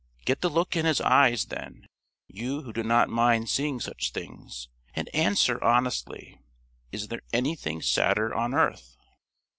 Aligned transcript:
Get 0.25 0.41
the 0.41 0.49
look 0.49 0.75
in 0.75 0.87
his 0.87 0.99
eyes, 0.99 1.45
then 1.45 1.85
you 2.27 2.63
who 2.63 2.73
do 2.73 2.81
not 2.81 3.07
mind 3.07 3.49
seeing 3.49 3.79
such 3.79 4.13
things 4.13 4.67
and 4.95 5.13
answer, 5.13 5.63
honestly: 5.63 6.41
Is 6.91 7.09
there 7.09 7.21
anything 7.31 7.83
sadder 7.83 8.33
on 8.33 8.55
earth? 8.55 8.97